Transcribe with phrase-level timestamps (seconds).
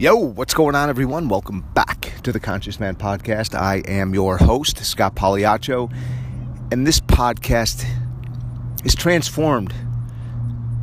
[0.00, 1.28] Yo, what's going on, everyone?
[1.28, 3.52] Welcome back to the Conscious Man Podcast.
[3.58, 5.92] I am your host, Scott Pagliaccio,
[6.70, 7.84] and this podcast
[8.84, 9.74] is transformed,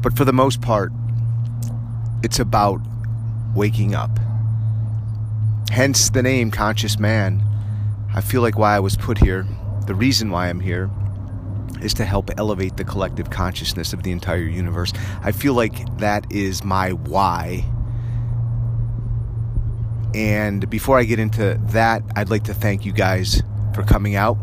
[0.02, 0.92] but for the most part,
[2.24, 2.82] it's about
[3.56, 4.20] waking up.
[5.70, 7.42] Hence the name Conscious Man.
[8.14, 9.48] I feel like why I was put here,
[9.88, 10.90] the reason why I'm here,
[11.82, 14.92] is to help elevate the collective consciousness of the entire universe.
[15.24, 17.64] I feel like that is my why.
[20.14, 23.42] And before I get into that, I'd like to thank you guys
[23.74, 24.38] for coming out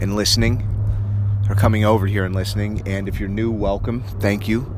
[0.00, 0.66] and listening,
[1.48, 2.82] or coming over here and listening.
[2.86, 4.02] And if you're new, welcome.
[4.20, 4.70] Thank you.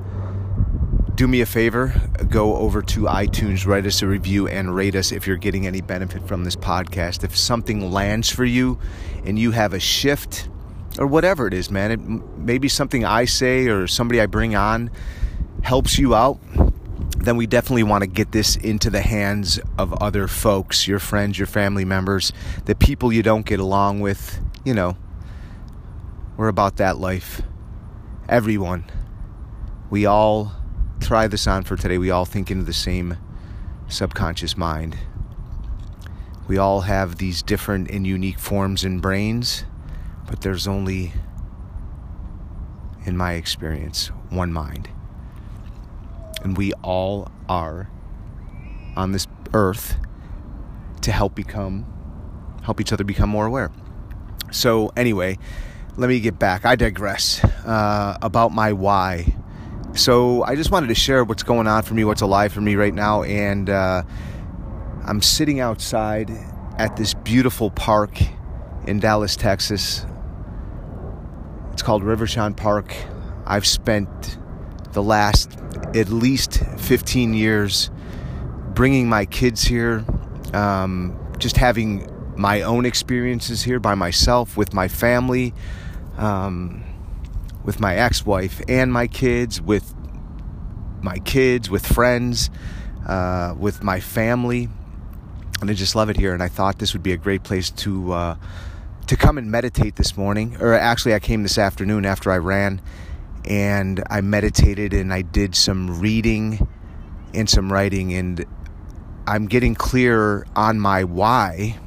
[1.15, 1.95] Do me a favor,
[2.29, 5.81] go over to iTunes, write us a review, and rate us if you're getting any
[5.81, 7.25] benefit from this podcast.
[7.25, 8.79] If something lands for you
[9.25, 10.51] and you have a shift,
[10.99, 11.91] or whatever it is, man.
[11.91, 12.01] It,
[12.39, 14.91] maybe something I say or somebody I bring on
[15.63, 16.39] helps you out.
[17.27, 21.39] Then we definitely want to get this into the hands of other folks, your friends,
[21.39, 22.33] your family members,
[22.65, 24.41] the people you don't get along with.
[24.65, 24.97] You know,
[26.37, 27.43] we're about that life.
[28.29, 28.85] Everyone.
[29.91, 30.53] We all
[31.01, 31.99] try this on for today.
[31.99, 33.17] We all think into the same
[33.89, 34.97] subconscious mind.
[36.49, 39.65] We all have these different and unique forms and brains
[40.27, 41.13] but there's only,
[43.05, 44.89] in my experience, one mind.
[46.43, 47.91] And we all are
[48.97, 49.97] on this earth
[51.03, 51.87] to help become,
[52.63, 53.71] help each other become more aware.
[54.51, 55.39] So, anyway,
[55.97, 56.65] let me get back.
[56.65, 59.37] I digress uh, about my why.
[59.95, 62.75] So, I just wanted to share what's going on for me, what's alive for me
[62.75, 63.23] right now.
[63.23, 64.03] And uh,
[65.05, 66.31] I'm sitting outside
[66.79, 68.21] at this beautiful park
[68.87, 70.05] in Dallas, Texas.
[71.73, 72.95] It's called Reverchon Park.
[73.47, 74.39] I've spent
[74.97, 75.53] the last
[75.95, 77.91] at least 15 years
[78.73, 80.03] bringing my kids here,
[80.55, 85.53] um, just having my own experiences here by myself with my family,
[86.17, 86.83] um,
[87.63, 89.95] with my ex wife and my kids, with
[91.03, 92.49] my kids, with friends,
[93.07, 94.71] uh, with my family.
[95.61, 96.33] And I just love it here.
[96.33, 98.13] And I thought this would be a great place to.
[98.13, 98.37] Uh,
[99.07, 102.81] to come and meditate this morning, or actually, I came this afternoon after I ran
[103.47, 106.69] and I meditated and I did some reading
[107.35, 108.45] and some writing, and
[109.27, 111.79] I'm getting clearer on my why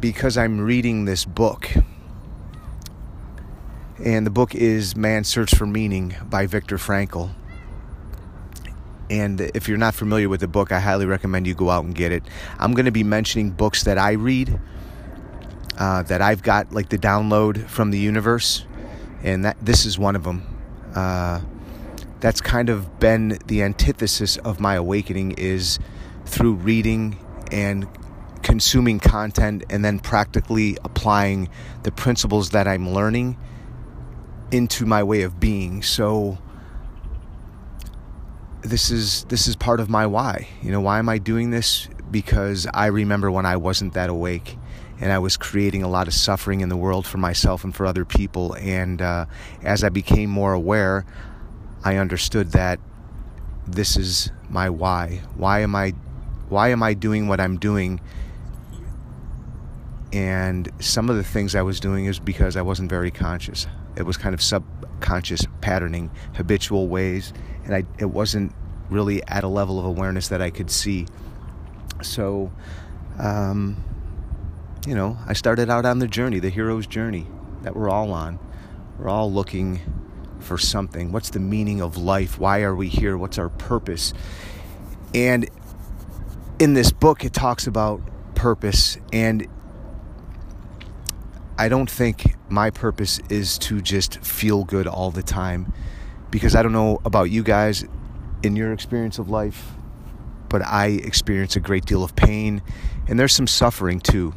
[0.00, 1.70] because I'm reading this book.
[4.04, 7.30] And the book is Man's Search for Meaning by Viktor Frankl.
[9.10, 11.94] And if you're not familiar with the book, I highly recommend you go out and
[11.94, 12.22] get it.
[12.58, 14.60] I'm going to be mentioning books that I read
[15.78, 18.64] uh, that I've got like the download from the universe,
[19.22, 20.46] and that this is one of them.
[20.94, 21.40] Uh,
[22.20, 25.78] that's kind of been the antithesis of my awakening is
[26.24, 27.16] through reading
[27.52, 27.86] and
[28.42, 31.48] consuming content and then practically applying
[31.82, 33.36] the principles that I'm learning
[34.50, 35.82] into my way of being.
[35.82, 36.38] So
[38.62, 40.48] this is this is part of my why.
[40.62, 41.88] You know, why am I doing this?
[42.10, 44.56] Because I remember when I wasn't that awake
[45.00, 47.86] and I was creating a lot of suffering in the world for myself and for
[47.86, 48.54] other people.
[48.54, 49.26] And uh,
[49.62, 51.04] as I became more aware,
[51.84, 52.80] I understood that
[53.66, 55.22] this is my why.
[55.36, 55.90] Why am I,
[56.48, 58.00] why am I doing what I'm doing?
[60.12, 63.66] And some of the things I was doing is because I wasn't very conscious.
[63.94, 67.32] It was kind of subconscious patterning, habitual ways,
[67.64, 68.52] and I, it wasn't
[68.90, 71.06] really at a level of awareness that I could see.
[72.02, 72.50] So,
[73.18, 73.84] um,
[74.86, 77.26] you know, I started out on the journey, the hero's journey
[77.62, 78.38] that we're all on.
[78.98, 79.80] We're all looking
[80.40, 81.12] for something.
[81.12, 82.38] What's the meaning of life?
[82.38, 83.16] Why are we here?
[83.16, 84.12] What's our purpose?
[85.14, 85.48] And
[86.58, 88.00] in this book, it talks about
[88.34, 88.98] purpose.
[89.12, 89.46] And
[91.56, 95.72] I don't think my purpose is to just feel good all the time.
[96.30, 97.84] Because I don't know about you guys
[98.42, 99.72] in your experience of life,
[100.48, 102.62] but I experience a great deal of pain.
[103.06, 104.34] And there's some suffering too.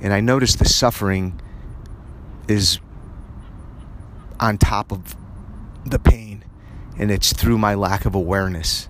[0.00, 1.40] And I notice the suffering
[2.46, 2.80] is
[4.40, 5.16] on top of
[5.84, 6.44] the pain,
[6.98, 8.88] and it's through my lack of awareness.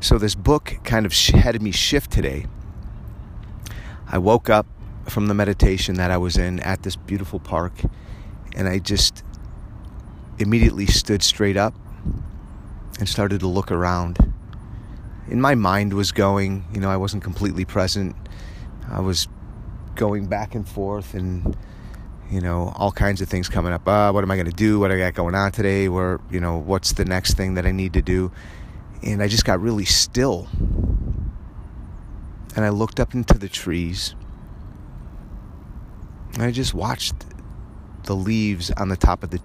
[0.00, 2.46] So, this book kind of had me shift today.
[4.10, 4.66] I woke up
[5.06, 7.72] from the meditation that I was in at this beautiful park,
[8.54, 9.22] and I just
[10.38, 11.74] immediately stood straight up
[12.98, 14.27] and started to look around.
[15.30, 18.16] And my mind was going, you know, I wasn't completely present
[18.90, 19.28] I was
[19.94, 21.56] going back and forth and
[22.30, 23.88] you know, all kinds of things coming up.
[23.88, 24.78] Uh, what am I going to do?
[24.78, 25.88] What I got going on today?
[25.88, 28.30] Where, you know, what's the next thing that I need to do?
[29.02, 30.46] And I just got really still.
[32.54, 34.14] And I looked up into the trees.
[36.34, 37.14] And I just watched
[38.02, 39.40] the leaves on the top of the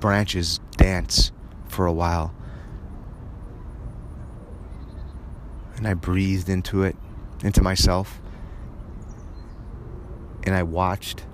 [0.00, 1.32] branches dance
[1.68, 2.34] for a while.
[5.76, 6.96] And I breathed into it,
[7.42, 8.20] into myself.
[10.44, 11.24] And I watched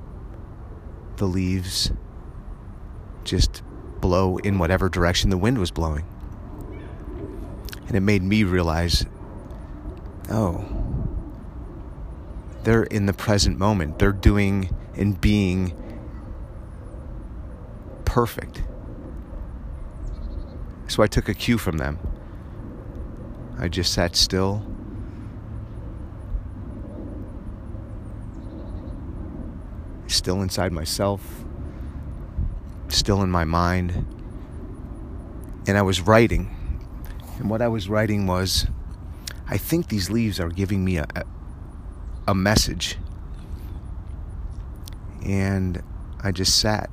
[1.17, 1.93] the leaves
[3.25, 3.63] just
[4.01, 6.05] blow in whatever direction the wind was blowing.
[7.87, 9.07] And it made me realize
[10.31, 10.65] oh,
[12.65, 13.99] they're in the present moment.
[13.99, 15.77] They're doing and being
[18.05, 18.63] perfect.
[20.89, 21.99] So I took a cue from them.
[23.63, 24.61] I just sat still.
[30.09, 31.45] Still inside myself,
[32.89, 34.05] still in my mind.
[35.69, 36.51] And I was writing.
[37.39, 38.67] And what I was writing was
[39.47, 41.07] I think these leaves are giving me a,
[42.27, 42.99] a message.
[45.25, 45.81] And
[46.21, 46.91] I just sat.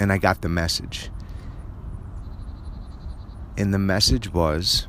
[0.00, 1.10] And I got the message.
[3.56, 4.86] And the message was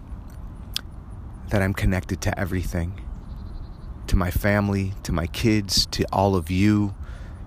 [1.49, 2.99] that I'm connected to everything
[4.07, 6.93] to my family, to my kids, to all of you,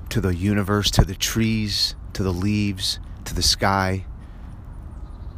[0.08, 4.04] to the universe, to the trees, to the leaves, to the sky.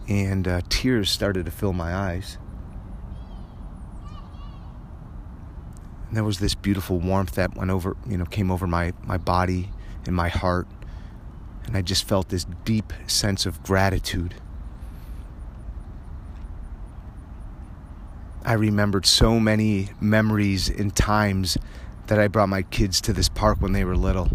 [0.08, 2.38] And uh, tears started to fill my eyes.
[6.08, 9.18] And there was this beautiful warmth that went over, you know, came over my, my
[9.18, 9.70] body
[10.06, 10.66] and my heart.
[11.66, 14.34] And I just felt this deep sense of gratitude.
[18.44, 21.58] I remembered so many memories and times
[22.06, 24.30] that I brought my kids to this park when they were little.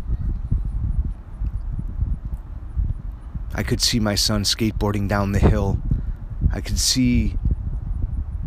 [3.56, 5.80] I could see my son skateboarding down the hill.
[6.52, 7.38] I could see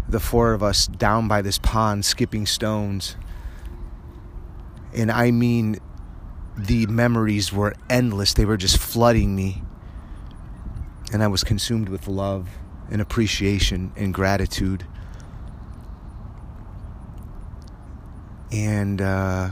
[0.08, 3.16] the four of us down by this pond skipping stones.
[4.94, 5.78] And I mean,
[6.56, 8.34] the memories were endless.
[8.34, 9.62] They were just flooding me.
[11.12, 12.48] And I was consumed with love
[12.90, 14.86] and appreciation and gratitude.
[18.52, 19.50] And, uh,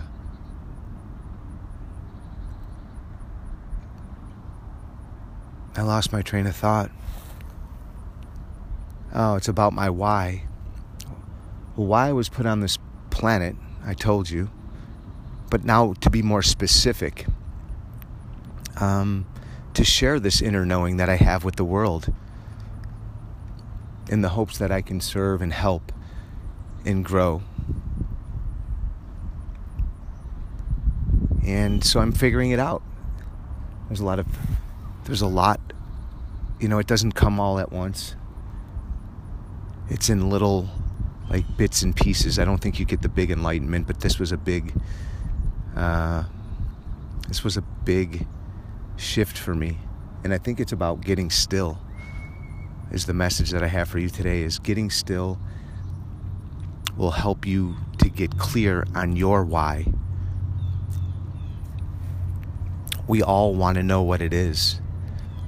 [5.76, 6.90] I lost my train of thought.
[9.12, 10.44] Oh, it's about my why.
[11.74, 12.78] Why I was put on this
[13.10, 14.50] planet, I told you.
[15.50, 17.26] But now, to be more specific,
[18.80, 19.26] um,
[19.74, 22.12] to share this inner knowing that I have with the world
[24.08, 25.92] in the hopes that I can serve and help
[26.84, 27.42] and grow.
[31.54, 32.82] And so I'm figuring it out.
[33.88, 34.26] There's a lot of,
[35.04, 35.60] there's a lot,
[36.58, 38.16] you know, it doesn't come all at once
[39.88, 40.68] it's in little
[41.30, 42.38] like bits and pieces.
[42.38, 44.74] I don't think you get the big enlightenment, but this was a big
[45.76, 46.24] uh,
[47.28, 48.26] this was a big
[48.96, 49.78] shift for me.
[50.22, 51.78] And I think it's about getting still.
[52.92, 55.38] Is the message that I have for you today is getting still
[56.96, 59.86] will help you to get clear on your why.
[63.06, 64.80] We all want to know what it is.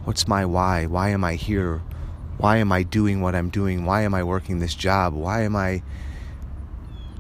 [0.05, 0.87] What's my why?
[0.87, 1.83] Why am I here?
[2.39, 3.85] Why am I doing what I'm doing?
[3.85, 5.15] Why am I working this job?
[5.15, 5.83] Why am I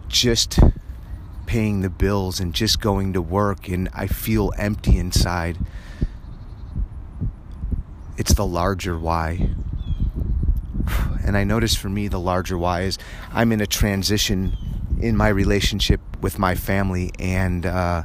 [0.08, 0.58] just
[1.46, 5.58] paying the bills and just going to work and I feel empty inside?
[8.18, 9.50] It's the larger why.
[11.24, 12.98] And I notice for me, the larger why is
[13.32, 14.56] I'm in a transition
[15.00, 18.04] in my relationship with my family, and uh,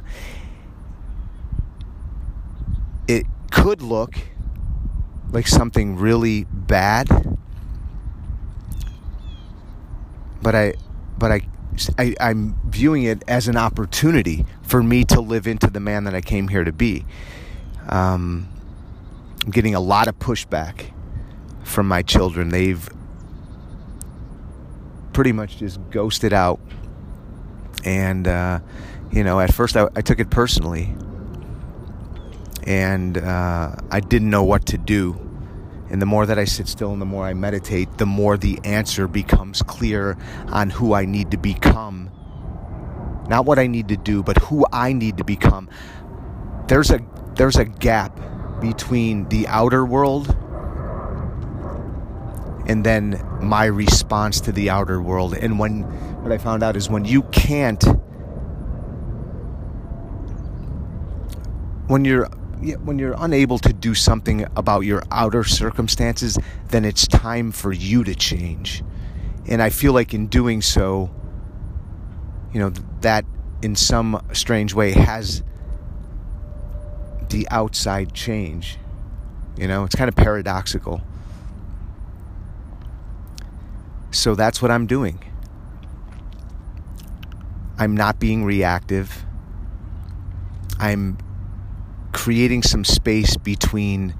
[3.08, 4.16] it could look
[5.30, 7.38] like something really bad
[10.42, 10.74] but i
[11.18, 11.40] but I,
[11.98, 16.14] I i'm viewing it as an opportunity for me to live into the man that
[16.14, 17.04] i came here to be.
[17.88, 18.48] Um,
[19.44, 20.92] i'm getting a lot of pushback
[21.62, 22.48] from my children.
[22.48, 22.88] They've
[25.12, 26.58] pretty much just ghosted out.
[27.84, 28.60] And uh,
[29.12, 30.96] you know at first I, I took it personally
[32.64, 35.18] and uh, I didn't know what to do.
[35.90, 38.58] And the more that I sit still and the more I meditate, the more the
[38.64, 40.16] answer becomes clear
[40.48, 42.10] on who I need to become.
[43.28, 45.68] Not what I need to do, but who I need to become.
[46.68, 47.00] There's a
[47.34, 48.18] there's a gap
[48.60, 50.34] between the outer world
[52.66, 55.34] and then my response to the outer world.
[55.34, 55.82] And when
[56.22, 57.82] what I found out is when you can't
[61.88, 62.28] when you're
[62.84, 66.38] when you're unable to do something about your outer circumstances,
[66.68, 68.82] then it's time for you to change.
[69.46, 71.10] And I feel like in doing so,
[72.52, 73.24] you know, that
[73.62, 75.42] in some strange way has
[77.30, 78.78] the outside change.
[79.56, 81.02] You know, it's kind of paradoxical.
[84.10, 85.22] So that's what I'm doing.
[87.78, 89.24] I'm not being reactive.
[90.78, 91.16] I'm
[92.12, 94.14] creating some space between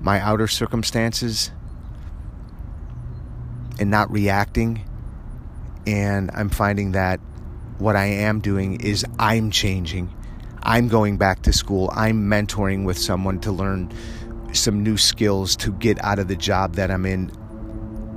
[0.00, 1.50] my outer circumstances
[3.78, 4.84] and not reacting.
[5.86, 7.20] And I'm finding that
[7.78, 10.14] what I am doing is I'm changing.
[10.62, 11.90] I'm going back to school.
[11.94, 13.92] I'm mentoring with someone to learn
[14.52, 17.32] some new skills to get out of the job that I'm in.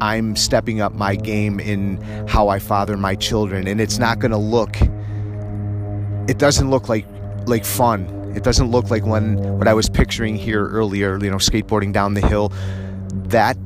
[0.02, 4.32] I'm stepping up my game in how I father my children and it's not going
[4.32, 4.76] to look
[6.28, 7.06] it doesn't look like
[7.48, 8.34] like fun.
[8.36, 12.14] It doesn't look like when what I was picturing here earlier, you know, skateboarding down
[12.14, 12.52] the hill.
[13.28, 13.58] That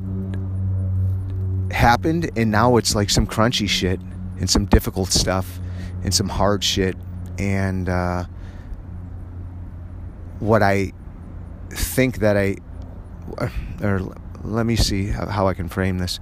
[1.71, 3.99] happened and now it's like some crunchy shit
[4.39, 5.59] and some difficult stuff
[6.03, 6.95] and some hard shit
[7.37, 8.25] and uh,
[10.39, 10.93] what I
[11.69, 12.57] think that I
[13.81, 16.19] or let me see how I can frame this.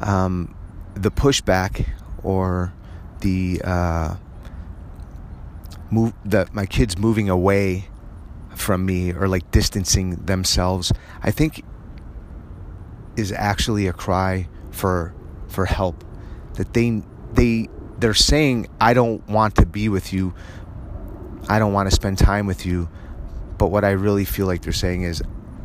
[0.00, 0.54] Um,
[0.94, 1.86] the pushback
[2.22, 2.72] or
[3.20, 4.16] the uh,
[5.90, 7.88] move that my kids moving away
[8.54, 10.92] from me or like distancing themselves,
[11.22, 11.64] I think
[13.16, 15.14] is actually a cry for
[15.48, 16.04] for help.
[16.54, 17.02] That they
[17.32, 17.68] they
[17.98, 20.34] they're saying I don't want to be with you.
[21.48, 22.88] I don't want to spend time with you.
[23.56, 25.22] But what I really feel like they're saying is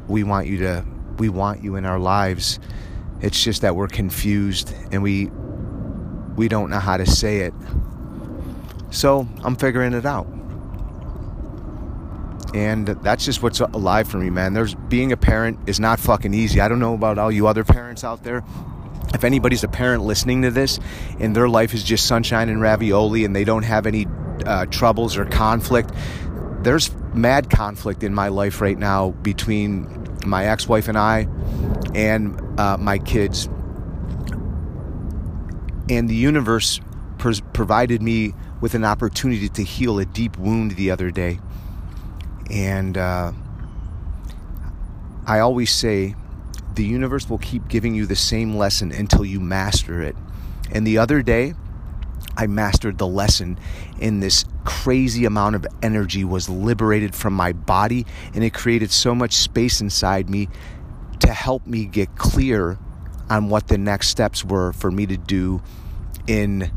[0.07, 0.85] we want you to
[1.17, 2.59] we want you in our lives.
[3.21, 5.29] It's just that we're confused and we
[6.35, 7.53] we don't know how to say it.
[8.93, 10.27] So I'm figuring it out.
[12.53, 14.53] And that's just what's alive for me, man.
[14.53, 16.61] There's being a parent is not fucking easy.
[16.61, 18.43] I don't know about all you other parents out there.
[19.15, 20.79] If anybody's a parent listening to this
[21.19, 24.05] and their life is just sunshine and ravioli and they don't have any
[24.45, 25.91] uh, troubles or conflict,
[26.61, 31.27] there's mad conflict in my life right now between my ex wife and I
[31.95, 33.47] and uh, my kids.
[35.89, 36.79] And the universe
[37.17, 41.37] pr- provided me with an opportunity to heal a deep wound the other day.
[42.49, 43.33] And uh,
[45.27, 46.15] I always say,
[46.73, 50.15] the universe will keep giving you the same lesson until you master it.
[50.71, 51.55] And the other day,
[52.37, 53.59] I mastered the lesson,
[53.99, 59.13] and this crazy amount of energy was liberated from my body, and it created so
[59.13, 60.47] much space inside me
[61.19, 62.79] to help me get clear
[63.29, 65.61] on what the next steps were for me to do
[66.27, 66.71] in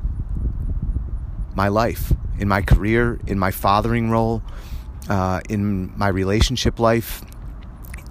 [1.57, 4.43] my life, in my career, in my fathering role,
[5.09, 7.23] uh, in my relationship life.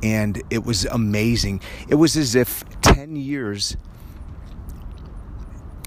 [0.04, 1.62] And it was amazing.
[1.88, 3.78] It was as if 10 years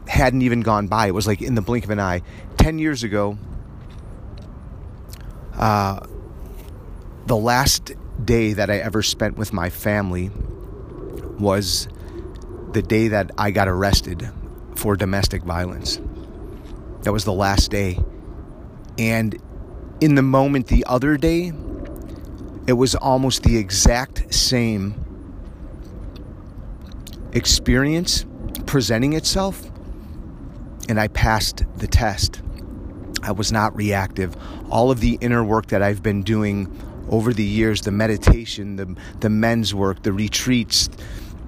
[0.07, 1.09] hadn't even gone by.
[1.09, 2.23] It was like in the blink of an eye.
[2.57, 3.37] 10 years ago,
[5.55, 6.01] uh,
[7.27, 7.93] the last
[8.25, 10.31] day that I ever spent with my family
[11.39, 11.89] was
[12.73, 14.31] the day that I got arrested
[14.75, 16.01] for domestic violence.
[17.09, 17.99] That was the last day.
[18.99, 19.35] And
[20.03, 21.53] in the moment the other day,
[22.67, 24.95] it was almost the exact same
[27.33, 28.27] experience
[28.67, 29.71] presenting itself,
[30.91, 32.43] and I passed the test.
[33.23, 34.37] I was not reactive.
[34.69, 36.71] All of the inner work that I've been doing
[37.09, 40.91] over the years the meditation, the, the men's work, the retreats,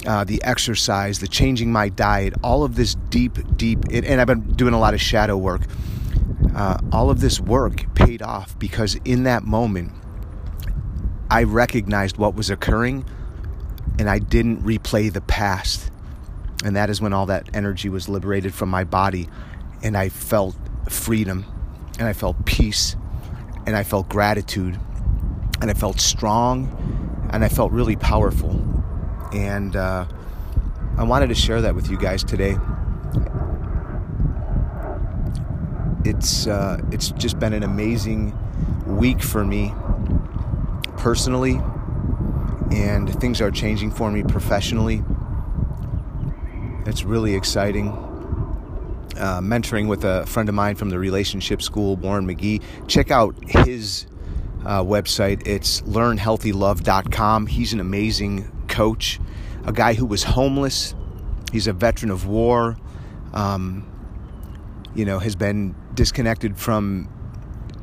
[0.06, 4.52] uh, the exercise, the changing my diet, all of this deep, deep, and I've been
[4.52, 5.62] doing a lot of shadow work.
[6.54, 9.92] Uh, all of this work paid off because in that moment,
[11.30, 13.04] I recognized what was occurring
[13.98, 15.90] and I didn't replay the past.
[16.64, 19.28] And that is when all that energy was liberated from my body
[19.82, 20.56] and I felt
[20.88, 21.44] freedom
[21.98, 22.96] and I felt peace
[23.66, 24.78] and I felt gratitude
[25.60, 28.69] and I felt strong and I felt really powerful
[29.32, 30.06] and uh,
[30.96, 32.56] I wanted to share that with you guys today.
[36.04, 38.36] It's uh, it's just been an amazing
[38.86, 39.72] week for me
[40.96, 41.60] personally,
[42.70, 45.02] and things are changing for me professionally.
[46.86, 47.88] It's really exciting.
[49.16, 52.62] Uh, mentoring with a friend of mine from the relationship school, Warren McGee.
[52.88, 54.06] Check out his
[54.64, 55.46] uh, website.
[55.46, 57.46] It's learnhealthylove.com.
[57.46, 59.20] He's an amazing coach,
[59.66, 60.94] a guy who was homeless.
[61.52, 62.78] He's a veteran of war.
[63.34, 63.86] Um,
[64.94, 67.06] you know, has been disconnected from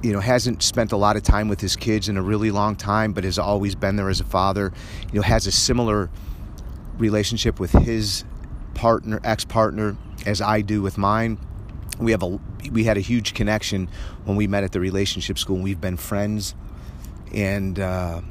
[0.02, 2.76] you know hasn't spent a lot of time with his kids in a really long
[2.76, 4.72] time but has always been there as a father
[5.12, 6.08] you know has a similar
[7.00, 8.24] relationship with his
[8.76, 11.40] partner ex-partner as I do with mine
[12.00, 12.40] we have a
[12.72, 13.90] we had a huge connection
[14.26, 16.54] when we met at the relationship school we've been friends
[17.34, 18.22] and uh,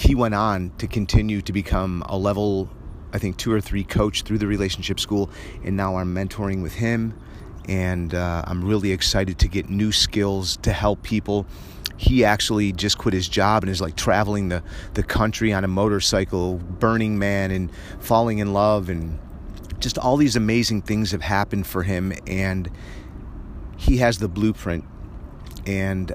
[0.00, 2.70] he went on to continue to become a level
[3.12, 5.30] I think two or three coach through the relationship school
[5.62, 7.14] and now I'm mentoring with him
[7.68, 11.46] and uh, I'm really excited to get new skills to help people.
[11.98, 14.62] He actually just quit his job and is like traveling the,
[14.94, 19.18] the country on a motorcycle, Burning Man, and falling in love, and
[19.80, 22.14] just all these amazing things have happened for him.
[22.26, 22.70] And
[23.76, 24.86] he has the blueprint.
[25.66, 26.12] And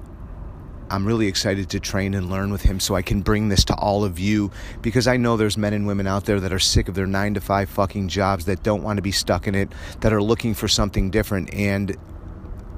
[0.89, 3.75] I'm really excited to train and learn with him so I can bring this to
[3.75, 4.51] all of you
[4.81, 7.33] because I know there's men and women out there that are sick of their 9
[7.35, 10.53] to 5 fucking jobs that don't want to be stuck in it that are looking
[10.53, 11.97] for something different and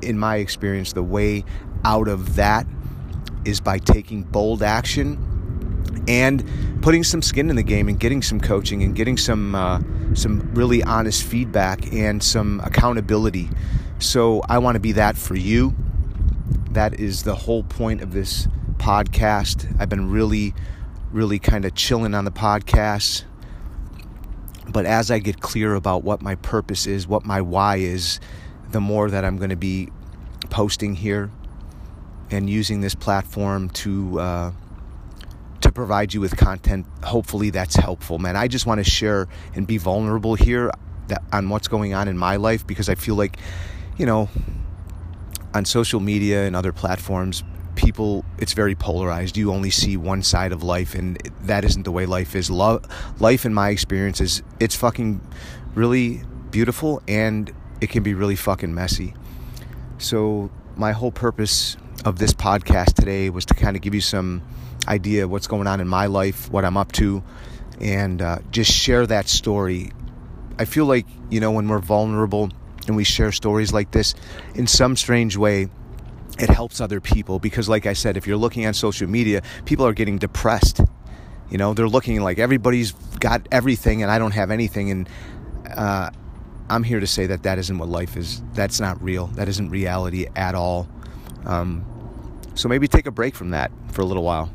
[0.01, 1.43] in my experience the way
[1.83, 2.65] out of that
[3.45, 5.23] is by taking bold action
[6.07, 6.47] and
[6.81, 9.81] putting some skin in the game and getting some coaching and getting some uh,
[10.13, 13.49] some really honest feedback and some accountability.
[13.99, 15.75] So I want to be that for you
[16.77, 19.75] that is the whole point of this podcast.
[19.79, 20.53] I've been really,
[21.11, 23.23] really kind of chilling on the podcast.
[24.69, 28.19] But as I get clear about what my purpose is, what my why is,
[28.69, 29.89] the more that I'm going to be
[30.51, 31.31] posting here
[32.29, 34.51] and using this platform to uh,
[35.61, 36.85] to provide you with content.
[37.03, 38.35] Hopefully, that's helpful, man.
[38.35, 40.69] I just want to share and be vulnerable here
[41.07, 43.37] that, on what's going on in my life because I feel like,
[43.97, 44.29] you know,
[45.57, 47.43] on social media and other platforms,
[47.75, 49.35] people it's very polarized.
[49.35, 52.49] You only see one side of life, and that isn't the way life is.
[52.49, 55.19] Life, in my experience, is it's fucking
[55.75, 56.21] really
[56.51, 59.13] beautiful, and it can be really fucking messy.
[59.97, 64.43] So my whole purpose of this podcast today was to kind of give you some
[64.87, 67.23] idea of what's going on in my life, what I'm up to,
[67.81, 69.91] and uh, just share that story.
[70.59, 72.51] I feel like you know when we're vulnerable
[72.87, 74.15] and we share stories like this,
[74.55, 75.69] in some strange way,
[76.39, 79.85] it helps other people because, like I said, if you're looking on social media, people
[79.85, 80.81] are getting depressed.
[81.49, 84.91] You know, they're looking like everybody's got everything and I don't have anything.
[84.91, 85.09] And
[85.75, 86.11] uh,
[86.69, 88.41] I'm here to say that that isn't what life is.
[88.53, 89.27] That's not real.
[89.27, 90.87] That isn't reality at all.
[91.45, 91.85] Um,
[92.53, 94.51] so maybe take a break from that for a little while.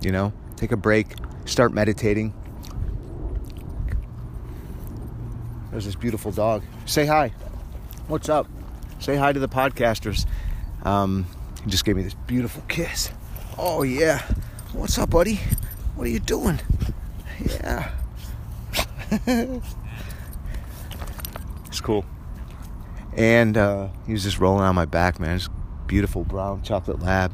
[0.00, 2.34] You know, take a break, start meditating.
[5.70, 6.62] There's this beautiful dog.
[6.86, 7.32] Say hi.
[8.12, 8.46] What's up?
[8.98, 10.26] Say hi to the podcasters.
[10.82, 11.24] Um,
[11.64, 13.10] he just gave me this beautiful kiss.
[13.56, 14.20] Oh, yeah.
[14.74, 15.36] What's up, buddy?
[15.94, 16.60] What are you doing?
[17.42, 17.90] Yeah.
[21.66, 22.04] it's cool.
[23.16, 25.36] And uh, he was just rolling on my back, man.
[25.36, 25.48] It's
[25.86, 27.32] beautiful brown chocolate lab.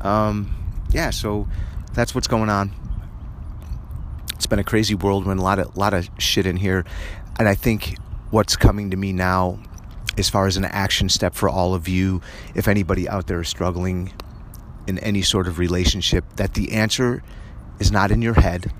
[0.00, 0.52] Um,
[0.90, 1.46] yeah, so
[1.94, 2.72] that's what's going on.
[4.34, 6.84] It's been a crazy whirlwind, a lot of lot of shit in here,
[7.38, 7.94] and I think
[8.30, 9.58] what's coming to me now
[10.16, 12.20] as far as an action step for all of you,
[12.54, 14.12] if anybody out there is struggling
[14.86, 17.22] in any sort of relationship, that the answer
[17.78, 18.72] is not in your head,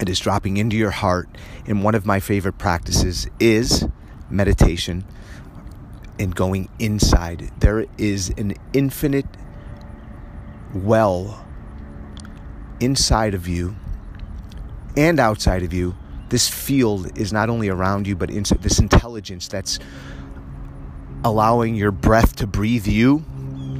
[0.00, 1.28] it is dropping into your heart.
[1.66, 3.86] And one of my favorite practices is
[4.30, 5.04] meditation
[6.18, 7.50] and going inside.
[7.60, 9.26] There is an infinite
[10.74, 11.46] well
[12.80, 13.76] inside of you
[14.96, 15.96] and outside of you
[16.30, 19.78] this field is not only around you, but in, this intelligence that's
[21.24, 23.24] allowing your breath to breathe you.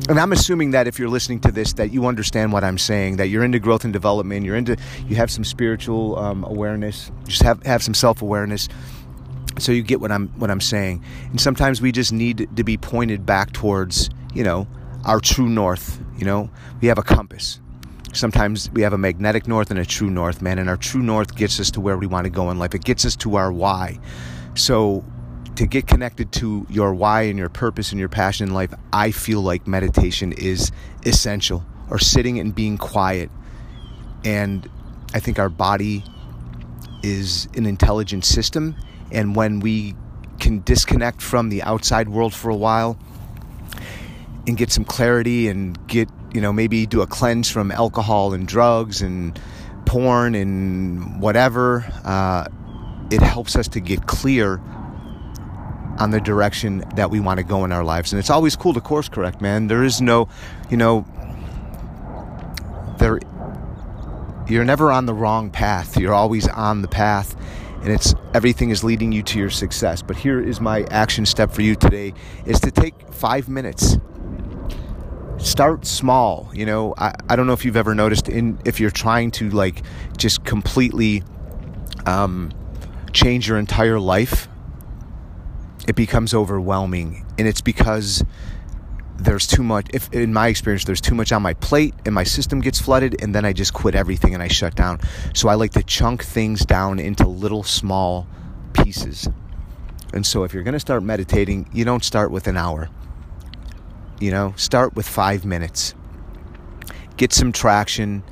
[0.08, 3.16] And I'm assuming that if you're listening to this, that you understand what I'm saying,
[3.16, 7.42] that you're into growth and development, you're into, you have some spiritual um, awareness, just
[7.42, 8.68] have have some self awareness,
[9.58, 11.04] so you get what I'm what I'm saying.
[11.30, 14.66] And sometimes we just need to be pointed back towards, you know,
[15.04, 16.02] our true north.
[16.18, 17.60] You know, we have a compass
[18.12, 21.36] Sometimes we have a magnetic north and a true north, man, and our true north
[21.36, 22.74] gets us to where we want to go in life.
[22.74, 23.98] It gets us to our why.
[24.54, 25.04] So,
[25.54, 29.10] to get connected to your why and your purpose and your passion in life, I
[29.10, 30.72] feel like meditation is
[31.04, 33.30] essential, or sitting and being quiet.
[34.24, 34.68] And
[35.14, 36.04] I think our body
[37.02, 38.76] is an intelligent system,
[39.12, 39.94] and when we
[40.40, 42.98] can disconnect from the outside world for a while
[44.46, 48.46] and get some clarity and get you know, maybe do a cleanse from alcohol and
[48.46, 49.38] drugs and
[49.86, 51.84] porn and whatever.
[52.04, 52.46] Uh,
[53.10, 54.60] it helps us to get clear
[55.98, 58.12] on the direction that we want to go in our lives.
[58.12, 59.66] And it's always cool to course correct, man.
[59.66, 60.28] There is no,
[60.70, 61.04] you know,
[62.98, 63.18] there
[64.48, 65.96] you're never on the wrong path.
[65.96, 67.36] You're always on the path.
[67.82, 70.02] and it's everything is leading you to your success.
[70.02, 72.12] But here is my action step for you today
[72.44, 73.96] is to take 5 minutes
[75.40, 76.94] start small you know?
[76.98, 79.82] I, I don't know if you've ever noticed in if you're trying to like
[80.16, 81.22] just completely
[82.06, 82.50] um,
[83.12, 84.48] change your entire life
[85.90, 87.26] it becomes overwhelming.
[87.36, 88.24] And it's because
[89.16, 92.22] there's too much if in my experience there's too much on my plate and my
[92.22, 95.00] system gets flooded and then I just quit everything and I shut down.
[95.34, 98.28] So I like to chunk things down into little small
[98.72, 99.28] pieces.
[100.14, 102.88] And so if you're going to start meditating you don't start with an hour
[104.20, 105.94] you know start with 5 minutes
[107.16, 108.22] get some traction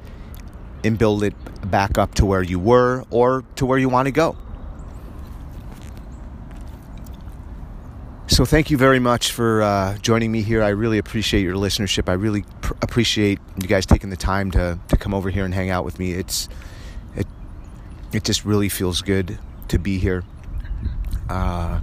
[0.85, 1.35] and build it
[1.71, 4.37] back up to where you were or to where you want to go
[8.39, 10.63] So, thank you very much for uh, joining me here.
[10.63, 12.09] I really appreciate your listenership.
[12.09, 15.53] I really pr- appreciate you guys taking the time to, to come over here and
[15.53, 16.13] hang out with me.
[16.13, 16.49] It's
[17.17, 17.27] it
[18.13, 20.23] it just really feels good to be here.
[21.29, 21.81] Uh,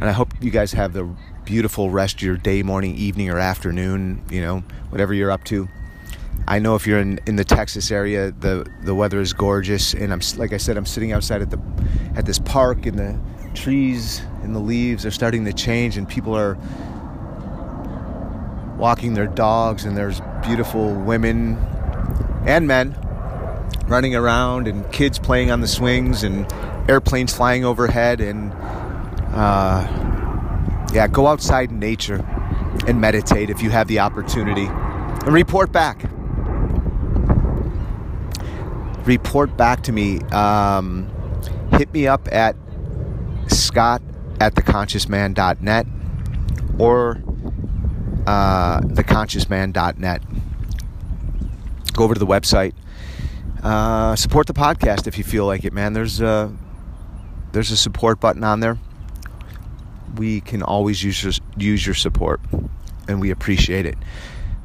[0.00, 1.08] and I hope you guys have the
[1.44, 4.22] beautiful rest of your day, morning, evening, or afternoon.
[4.30, 5.68] You know, whatever you're up to.
[6.46, 10.12] I know if you're in, in the Texas area, the the weather is gorgeous, and
[10.12, 11.60] I'm like I said, I'm sitting outside at the
[12.16, 13.18] at this park, and the
[13.54, 16.56] trees and the leaves are starting to change, and people are
[18.78, 21.56] walking their dogs, and there's beautiful women
[22.46, 22.96] and men
[23.88, 26.50] running around, and kids playing on the swings, and
[26.88, 28.52] airplanes flying overhead, and
[29.38, 29.86] uh,
[30.92, 32.24] yeah, go outside in nature
[32.86, 36.02] and meditate if you have the opportunity, and report back.
[39.06, 40.20] Report back to me.
[40.32, 41.08] Um,
[41.72, 42.56] hit me up at
[43.46, 44.02] scott
[44.40, 45.86] at theconsciousman.net
[46.78, 47.22] or
[48.26, 50.22] uh, theconsciousman.net.
[51.92, 52.74] Go over to the website.
[53.62, 55.92] Uh, support the podcast if you feel like it, man.
[55.92, 56.54] There's a,
[57.52, 58.78] there's a support button on there.
[60.18, 62.40] We can always use your, use your support,
[63.06, 63.96] and we appreciate it.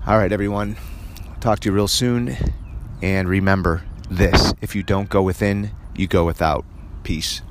[0.07, 0.77] All right, everyone.
[1.39, 2.35] Talk to you real soon.
[3.03, 6.65] And remember this if you don't go within, you go without.
[7.03, 7.41] Peace.